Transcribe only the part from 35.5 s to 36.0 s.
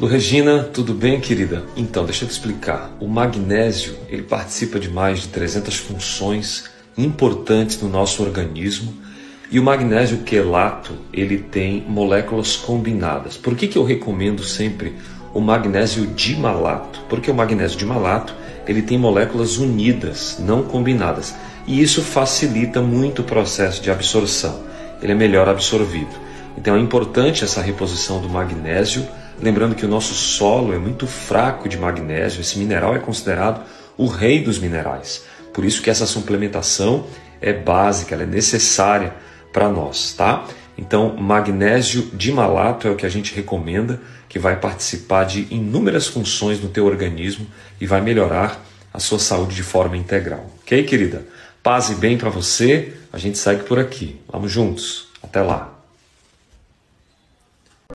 Por isso que